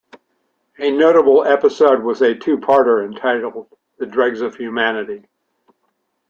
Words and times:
A 0.79 0.89
notable 0.89 1.43
episode 1.45 2.01
was 2.01 2.23
a 2.23 2.33
two-parter 2.33 3.05
entitled 3.05 3.67
"The 3.99 4.07
Dregs 4.07 4.41
of 4.41 4.55
Humanity". 4.55 5.25